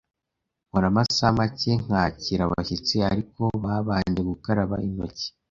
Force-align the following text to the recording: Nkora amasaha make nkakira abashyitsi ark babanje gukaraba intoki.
Nkora 0.67 0.85
amasaha 0.91 1.35
make 1.37 1.71
nkakira 1.83 2.41
abashyitsi 2.45 2.95
ark 3.09 3.31
babanje 3.63 4.21
gukaraba 4.29 4.75
intoki. 4.87 5.27